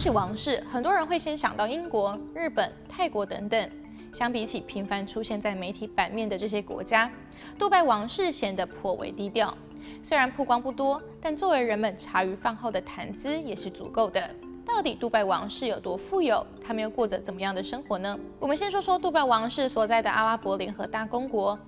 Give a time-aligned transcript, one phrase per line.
[0.00, 3.70] 起王室，很多人会先想到英国、日本、泰国等等。
[4.14, 7.10] 相比起频繁出现在媒体版面的这些国家，
[7.58, 9.54] 杜拜王室显得颇为低调。
[10.00, 14.30] 虽然曝光不多，但作为人们茶余饭后的谈资也是足够的。
[14.64, 16.46] 到底杜拜王室有多富有？
[16.66, 18.18] 他们又过着怎么样的生活呢？
[18.38, 21.58] 我们先说说杜拜王室所在的阿拉伯联合大公国。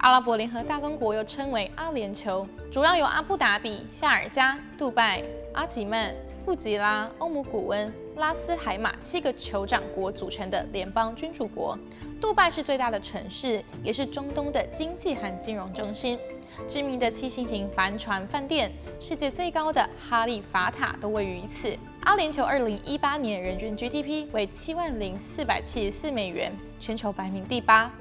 [0.00, 6.14] 阿拉伯联合大公国又称为阿联酋，主要由阿布达比、夏尔加、杜拜、阿吉曼。
[6.48, 11.78] 富吉拉、欧姆古温、拉斯海马七个酋长国组成的联邦君主国。
[12.22, 16.18] 杜拜是最大的城市，也是中东的经济和金融中心。
[16.66, 21.76] 知名的七星级帆船饭店、世界最高的哈利法塔都位于此。
[22.00, 27.92] 阿联酋二零一八年人均 GDP 为七万零四百七十四美元，全球排名第八。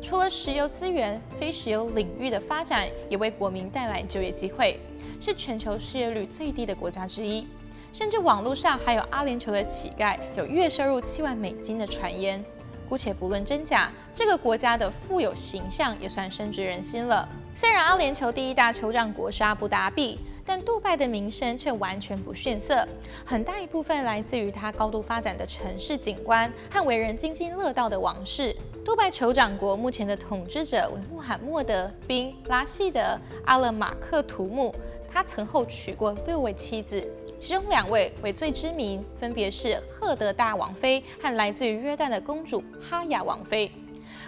[0.00, 4.78] 除了石油资源，非石油领域的发展也为国民带来就业机会，
[5.20, 7.44] 是全球失业率最低的国家之一。
[7.92, 12.44] 甚至网络上还有阿联酋的乞丐有月收入七万美金的传言。
[12.88, 17.28] 姑且不论真假，这个国家的富有形象也算深植人心了。
[17.52, 22.86] 虽然阿联酋第一大酋长国是阿布达比，但杜拜的名声却完全不逊色。
[23.24, 28.54] 很大一部分来自于它高度发展的城市景观和为人津津乐道的王室。
[28.84, 33.00] 杜拜酋长国目前的统治者为穆罕默德·宾·拉希德·
[33.46, 34.72] 阿勒马克图姆，
[35.10, 37.04] 他曾后娶过六位妻子。
[37.38, 43.70] 其中两位为最知名，分别是赫德大王妃和来自于约旦的公主哈雅王妃。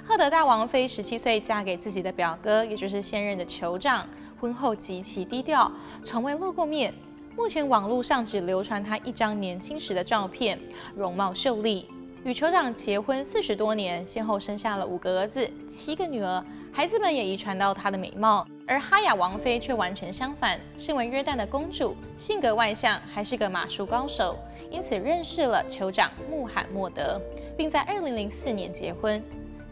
[0.04, 4.06] 赫德大王妃十七岁嫁给自己的表哥，也就是现任的酋长，
[4.40, 5.70] 婚后极其低调，
[6.04, 6.92] 从未露过面。
[7.36, 10.58] 目前网络上只流传她一张年轻时的照片，
[10.94, 11.88] 容貌秀丽。
[12.24, 16.44] 与酋长结婚四十多年，先后生下了五个儿子、七个女儿，
[16.78, 18.46] 孩子们也遗传到她的美貌。
[18.64, 24.38] 而哈雅王妃却完全相反，身为约旦的公主，性格外向，还是个马术高手，
[24.70, 27.20] 因此认识了酋长穆罕默德，
[27.56, 29.20] 并在2004年结婚。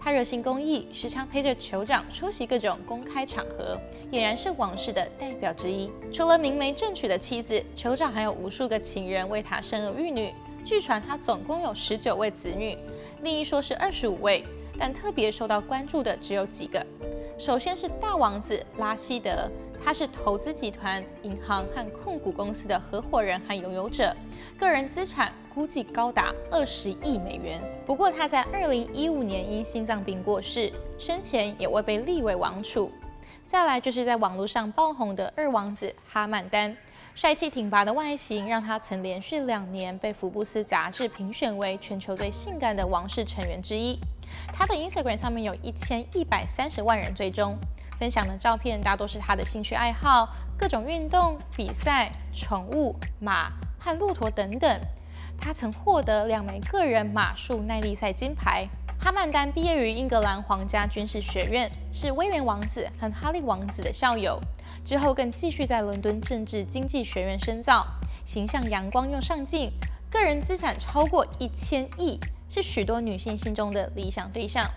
[0.00, 3.78] 她热心公益，时常陪着酋长出席各种公开场合，
[4.10, 5.88] 俨然是王室的代表之一。
[6.12, 10.34] 除了明媒正娶的妻子，酋长还有无数个情人为他生儿育女。
[10.64, 12.76] 据传他总共有十九位子女，
[13.22, 14.44] 另一说是二十五位，
[14.78, 16.84] 但特别受到关注的只有几个。
[17.38, 19.50] 首先是大王子拉希德，
[19.84, 24.14] 他是投资集团、银行和控股公司的合伙人和拥有者，
[24.58, 27.60] 个人资产估计高达二十亿美元。
[27.84, 32.90] 不过他在二零一五年因心脏病过世，生前也未被立为王储。
[33.46, 36.76] 再来就是在网络上爆红的二王子哈曼丹，
[37.16, 43.98] 帅气挺拔的外形让他曾连续两年被福布斯杂志评选为全球最性感的王室成员之一。
[44.52, 47.56] 他的 Instagram 上面有一千一百三十万人追踪，
[47.98, 50.28] 分享的照片大多是他的兴趣爱好，
[50.58, 54.78] 各种运动、比赛、宠物、马和骆驼等等。
[55.40, 58.68] 他曾获得两枚个人马术耐力赛金牌。
[59.06, 64.36] 哈曼丹毕业于英格兰皇家军事学院，是威廉王子和哈利王子的校友。
[64.84, 67.86] 之后更继续在伦敦政治经济学院深造，
[68.24, 69.70] 形象阳光又上进，
[70.10, 72.18] 个人资产超过一千亿。
[72.48, 74.68] 是许多女性心中的理想对象。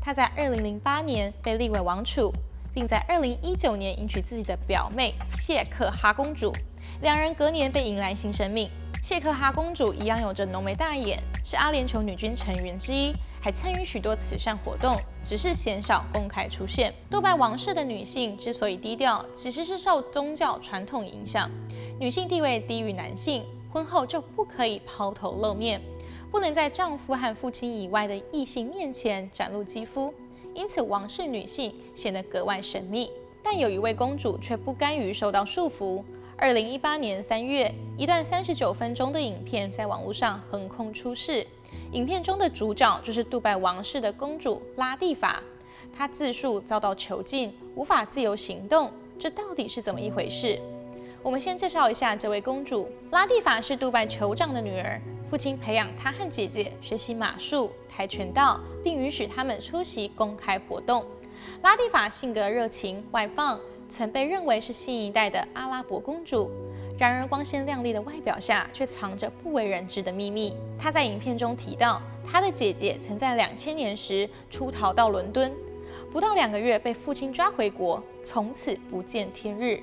[0.00, 2.32] 他在2008年被立为王储，
[2.74, 6.52] 并在2019年迎娶自己的表妹谢克哈公主。
[7.00, 8.68] 两人隔年被迎来新生命。
[9.00, 16.92] 谢克哈公主一样有着浓眉大眼，是阿联酋女军成员之一，还参与许多慈善活动，只是鲜少公开出现。
[17.10, 21.48] 杜拜王室的女性之所以低调，其实是受宗教传统影响，
[21.98, 25.80] 女性地位低于男性，婚后就不可以抛头露面。
[26.30, 30.12] 不能在丈夫和父亲以外的异性面前展露肌肤，
[30.52, 33.10] 因此王室女性显得格外神秘。
[33.42, 36.02] 但有一位公主却不甘于受到束缚。
[36.40, 41.44] 二零一八年三月，一段三十九分钟的影片在网络上横空出世。
[41.90, 45.42] 影片中的主角就是杜拜王室的公主拉蒂法，
[45.92, 50.60] 她自述遭到囚禁，无法自由行动，这到底是怎么一回事？
[51.24, 52.88] 我们先介绍一下这位公主。
[53.10, 61.04] 拉蒂法是杜拜酋长的女儿，父亲培养她和姐姐学习马术、跆拳道，并允许他们出席公开活动。
[61.62, 63.58] 拉蒂法性格热情外放，
[63.88, 66.50] 曾被认为是新一代的阿拉伯公主。
[66.98, 70.52] 然而，光鲜亮丽的外表下却藏着不为人知的秘密。
[70.76, 75.52] 她在影片中提到，她的姐姐曾在两千年时出逃到伦敦，
[76.12, 79.80] 不到两个月被父亲抓回国，从此不见天日。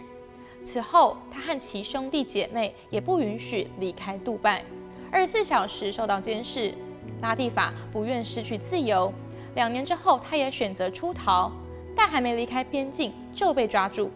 [0.61, 4.65] 此后，她和其兄弟姐妹也不允许离开杜拜，
[5.09, 6.73] 二十四小时受到监视。
[7.21, 9.13] 拉蒂法不愿失去自由，
[9.55, 11.49] 两年之后，他也选择出逃，
[11.95, 14.11] 但还没离开边境就被抓住。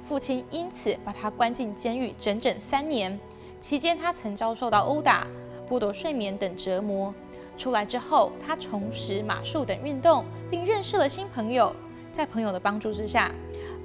[0.00, 3.18] 父亲因此把他关进监狱整整三年，
[3.60, 5.26] 期间他曾遭受到殴打，
[5.68, 7.12] 剥夺睡眠等折磨。
[7.56, 11.74] 出来之后，他重拾马术等运动，并认识了新朋友。
[12.12, 13.30] 在朋友的帮助之下，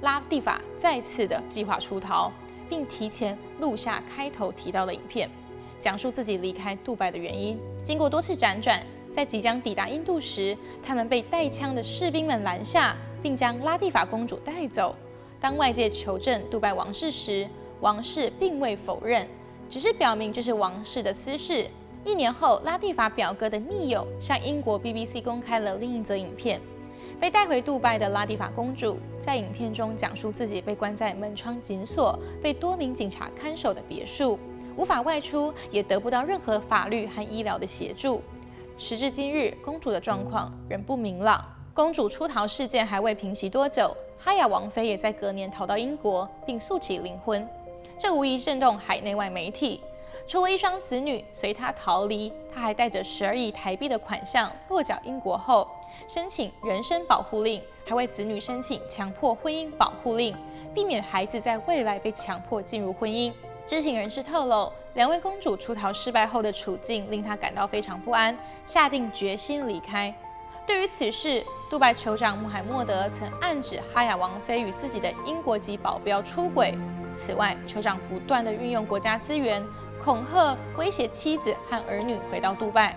[0.02, 2.30] 拉蒂法再次的计划出逃，
[2.68, 5.30] 并提前录下开头提到的影片，
[5.78, 7.58] 讲述自己离开杜拜的原因。
[7.82, 14.94] 经过多次辗转，在即将抵达印度时，他们被带枪的士兵们拦下，并将拉蒂法公主带走。
[15.40, 17.48] 当外界求证杜拜王室时，
[17.80, 19.26] 王室并未否认，
[19.68, 21.66] 只是表明这是王室的私事。
[22.04, 26.60] 一年后，拉蒂法表哥的密友向英国 BBC 公开了另一则影片。
[27.18, 34.38] 被带回杜拜的拉蒂法公主在影片中讲述自己被关在门窗紧锁、被多名警察看守的别墅，
[34.76, 38.22] 无法外出，也得不到任何法律和医疗的协助。
[38.78, 41.44] 时至今日，公主的状况仍不明朗。
[41.72, 47.48] 公主出逃事件还未平息多久，哈亚王妃也在隔年逃到英国，并诉起离婚。
[47.96, 49.80] 这无疑震动海内外媒体。
[50.26, 55.66] 除了一双子女随她逃离，她还带着十二亿台币的款项落脚英国后，
[56.08, 60.34] 申请人身保护令，还为子女申请强迫婚姻保护令，
[60.74, 63.32] 避免孩子在未来被强迫进入婚姻。
[63.64, 70.12] 知情人士透露，两位公主出逃失败后的处境令她感到非常不安，下定决心离开。
[70.70, 76.78] 对于此事，杜拜酋长穆罕默德曾暗指哈亚王妃与自己的英国籍保镖出轨。
[77.12, 79.60] 此外，酋长不断地运用国家资源，
[80.00, 82.94] 恐吓、威胁妻子和儿女回到杜拜。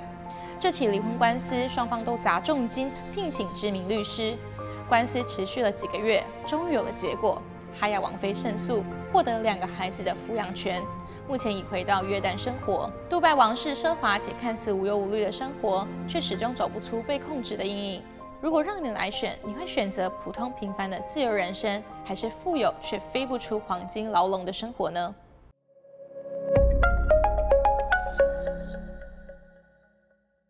[0.59, 4.37] 这起离婚官司，双方都砸重金聘请知名律师。
[4.87, 7.41] 官司持续了几个月，终于有了结果。
[7.75, 10.79] 哈亚王妃胜诉，获得两个孩子的抚养权，
[11.27, 12.89] 目前已回到约旦生活。
[13.09, 18.01] 杜拜王室奢华且看似无忧无虑的生活，却始终走不出被控制的阴影。
[18.41, 25.15] 如果让你来选，你会选择普通平凡的自由人生，还是富有却飞不出黄金牢笼的生活呢？